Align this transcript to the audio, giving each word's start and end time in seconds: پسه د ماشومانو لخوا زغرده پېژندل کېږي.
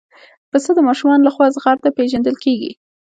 پسه 0.51 0.71
د 0.75 0.79
ماشومانو 0.87 1.25
لخوا 1.27 1.45
زغرده 1.55 1.89
پېژندل 1.97 2.35
کېږي. 2.43 2.71